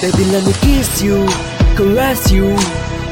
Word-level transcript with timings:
Baby, 0.00 0.24
let 0.30 0.46
me 0.46 0.52
kiss 0.52 1.02
you, 1.02 1.26
caress 1.76 2.30
you. 2.30 2.54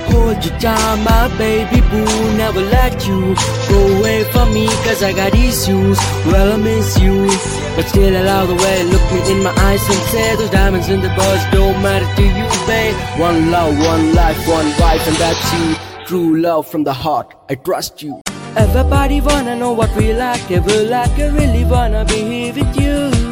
Hold 0.06 0.44
you 0.44 0.56
down, 0.60 1.02
my 1.02 1.26
baby 1.36 1.80
boo. 1.90 2.36
Never 2.36 2.60
let 2.60 3.04
you 3.08 3.34
go 3.68 3.98
away 3.98 4.22
from 4.30 4.54
me, 4.54 4.68
cause 4.86 5.02
I 5.02 5.12
got 5.12 5.34
issues. 5.34 5.98
Well, 6.26 6.52
I 6.52 6.56
miss 6.56 6.96
you, 7.00 7.26
but 7.74 7.86
still 7.86 8.14
allow 8.22 8.46
the 8.46 8.54
way. 8.54 8.84
Look 8.84 9.02
me 9.12 9.32
in 9.32 9.42
my 9.42 9.50
eyes 9.50 9.82
and 9.88 10.02
say, 10.12 10.36
Those 10.36 10.50
diamonds 10.50 10.88
in 10.88 11.00
the 11.00 11.08
bars 11.08 11.42
don't 11.50 11.82
matter 11.82 12.06
to 12.06 12.22
you, 12.22 12.46
babe. 12.68 12.94
One 13.18 13.50
love, 13.50 13.76
one 13.78 14.14
life, 14.14 14.38
one 14.46 14.68
wife, 14.78 15.04
and 15.08 15.16
that's 15.16 15.52
you. 15.54 15.74
True 16.06 16.40
love 16.40 16.68
from 16.68 16.84
the 16.84 16.92
heart, 16.92 17.34
I 17.50 17.56
trust 17.56 18.00
you. 18.00 18.20
Everybody 18.56 19.20
wanna 19.20 19.56
know 19.56 19.72
what 19.72 19.94
we 19.96 20.12
like, 20.12 20.48
ever 20.52 20.84
like, 20.84 21.18
I 21.18 21.28
really 21.28 21.64
wanna 21.64 22.04
be 22.04 22.20
here 22.22 22.54
with 22.54 22.80
you. 22.80 23.25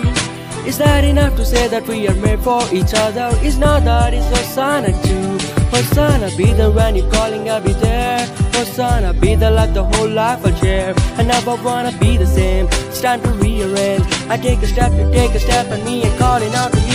Is 0.74 0.78
that 0.78 1.04
enough 1.04 1.36
to 1.36 1.44
say 1.46 1.68
that 1.68 1.86
we 1.86 2.08
are 2.08 2.16
made 2.16 2.40
for 2.40 2.60
each 2.74 2.94
other? 2.94 3.30
Is 3.46 3.58
not 3.58 3.84
that 3.84 4.12
it's 4.12 4.26
Hosanna 4.26 4.90
too. 5.04 5.38
Hosanna 5.70 6.36
be 6.36 6.52
the 6.52 6.68
when 6.68 6.96
you're 6.96 7.08
calling, 7.12 7.48
I'll 7.48 7.60
be 7.60 7.74
there. 7.74 8.26
Hosanna 8.54 9.14
be 9.14 9.36
the 9.36 9.52
love, 9.52 9.72
the 9.72 9.84
whole 9.84 10.08
life 10.08 10.44
I'll 10.44 10.52
share. 10.56 10.92
I 11.16 11.22
never 11.22 11.54
wanna 11.62 11.96
be 12.00 12.16
the 12.16 12.26
same. 12.26 12.66
It's 12.90 13.00
time 13.00 13.22
to 13.22 13.30
rearrange. 13.34 14.02
I 14.28 14.36
take 14.36 14.62
a 14.62 14.66
step, 14.66 14.90
you 14.98 15.08
take 15.12 15.36
a 15.36 15.38
step, 15.38 15.68
and 15.68 15.84
me 15.84 16.02
and 16.02 16.18
calling 16.18 16.52
out 16.56 16.72
to 16.72 16.80
you. 16.80 16.93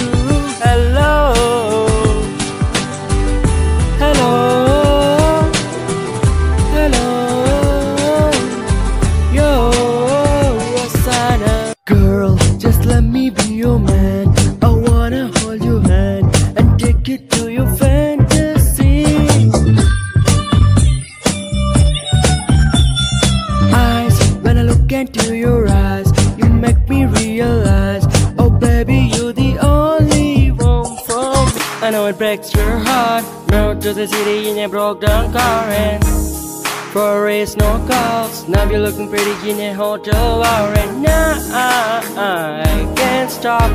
Let 12.99 13.09
me 13.09 13.29
be 13.29 13.53
your 13.53 13.79
man. 13.79 14.27
I 14.61 14.69
wanna 14.69 15.31
hold 15.37 15.63
your 15.63 15.81
hand 15.81 16.25
and 16.57 16.77
take 16.77 17.07
you 17.07 17.17
to 17.17 17.49
your 17.49 17.67
fantasy. 17.77 19.05
Eyes, 23.73 24.15
when 24.43 24.57
I 24.57 24.63
look 24.63 24.91
into 24.91 25.37
your 25.37 25.69
eyes, 25.69 26.11
you 26.37 26.49
make 26.49 26.89
me 26.89 27.05
realize, 27.05 28.05
oh 28.37 28.49
baby, 28.49 29.11
you're 29.13 29.31
the 29.31 29.57
only 29.59 30.51
one 30.51 30.97
for 31.07 31.45
me. 31.55 31.61
I 31.85 31.91
know 31.91 32.05
it 32.07 32.17
breaks 32.17 32.53
your 32.53 32.79
heart. 32.79 33.23
Rode 33.49 33.79
to 33.81 33.93
the 33.93 34.07
city 34.07 34.49
in 34.49 34.57
a 34.57 34.67
broke 34.67 34.99
down 34.99 35.31
car 35.31 35.63
and 35.69 36.03
for 36.91 37.23
race 37.23 37.55
no 37.55 37.85
calls. 37.87 38.47
Now 38.47 38.69
you're 38.69 38.79
looking 38.79 39.09
pretty 39.09 39.51
in 39.51 39.59
a 39.59 39.73
hotel 39.73 40.41
bar 40.41 40.73
and 40.73 41.01
now 41.01 41.37
I 42.17 42.93
can't 42.95 43.29
stop. 43.29 43.69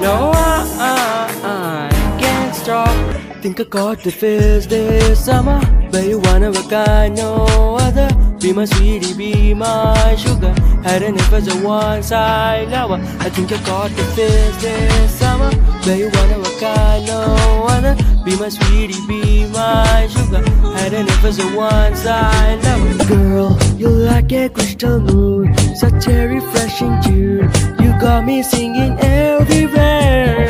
No, 0.00 0.30
I, 0.32 1.90
I 1.90 2.20
can't 2.20 2.54
stop. 2.54 3.42
Think 3.42 3.60
I 3.60 3.64
got 3.64 3.98
the 4.04 4.10
feels 4.10 4.66
this 4.68 5.24
summer. 5.24 5.60
But 5.90 6.06
you 6.06 6.20
one 6.20 6.44
of 6.44 6.56
a 6.56 6.68
kind, 6.68 7.16
no 7.16 7.76
other. 7.80 8.29
Be 8.40 8.54
my 8.54 8.64
sweetie, 8.64 9.12
be 9.12 9.52
my 9.52 10.16
sugar. 10.16 10.54
Had 10.82 11.02
enough 11.02 11.30
as 11.30 11.46
a 11.46 11.56
one 11.58 12.02
side 12.02 12.70
lover. 12.70 12.98
I 13.20 13.28
think 13.28 13.52
I 13.52 13.62
got 13.66 13.90
the 13.90 14.02
feels 14.16 14.62
this 14.62 15.18
summer. 15.18 15.50
But 15.84 15.98
you 15.98 16.08
one 16.08 16.30
of 16.30 16.46
a 16.46 16.58
kind, 16.58 17.06
no 17.06 17.66
other. 17.68 17.94
Be 18.24 18.34
my 18.38 18.48
sweetie, 18.48 19.06
be 19.06 19.46
my 19.48 20.08
sugar. 20.10 20.42
Had 20.78 20.94
enough 20.94 21.22
as 21.22 21.38
a 21.38 21.48
one 21.54 21.94
side 21.94 22.64
lover. 22.64 23.04
Girl, 23.04 23.58
you're 23.76 23.90
like 23.90 24.32
a 24.32 24.48
crystal 24.48 25.00
moon. 25.00 25.54
Such 25.76 26.08
a 26.08 26.26
refreshing 26.26 26.98
tune. 27.02 27.50
You 27.78 27.90
got 28.00 28.24
me 28.24 28.42
singing 28.42 28.98
everywhere. 29.00 30.48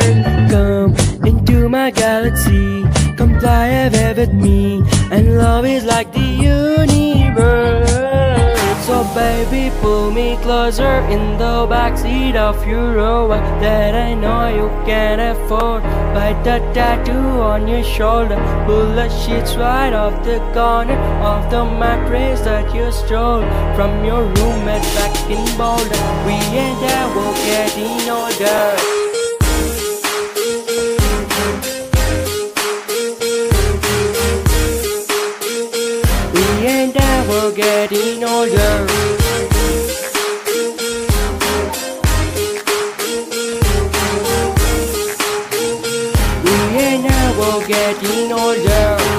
Come 0.49 0.95
into 1.25 1.67
my 1.67 1.91
galaxy. 1.91 2.85
Come 3.17 3.37
fly 3.41 3.67
away 3.67 4.13
with 4.13 4.33
me. 4.33 4.81
And 5.11 5.37
love 5.37 5.65
is 5.65 5.83
like 5.83 6.13
the 6.13 6.19
universe. 6.21 7.00
So 9.01 9.15
baby, 9.15 9.75
pull 9.81 10.11
me 10.11 10.37
closer 10.43 10.99
in 11.09 11.35
the 11.39 11.65
backseat 11.65 12.35
of 12.35 12.67
your 12.67 12.93
Rover 12.97 13.39
that 13.59 13.95
I 13.95 14.13
know 14.13 14.47
you 14.49 14.67
can't 14.85 15.19
afford. 15.19 15.81
Bite 16.13 16.43
the 16.43 16.59
tattoo 16.71 17.41
on 17.41 17.67
your 17.67 17.83
shoulder, 17.83 18.35
pull 18.67 18.93
the 18.93 19.09
sheets 19.09 19.55
right 19.55 19.91
off 19.91 20.23
the 20.23 20.37
corner 20.53 20.99
of 21.33 21.49
the 21.49 21.65
mattress 21.65 22.41
that 22.41 22.75
you 22.75 22.91
stole 22.91 23.41
from 23.75 24.05
your 24.05 24.21
roommate 24.21 24.87
back 24.93 25.17
in 25.31 25.43
Boulder. 25.57 26.01
We 26.27 26.37
ain't 26.61 26.83
ever 27.01 27.25
getting 27.49 28.07
older. 28.07 28.90
Ever 37.51 37.55
getting 37.55 38.23
older. 38.23 38.87
We 46.43 46.79
ain't 46.79 47.05
ever 47.05 47.67
getting 47.67 48.31
older. 48.31 49.10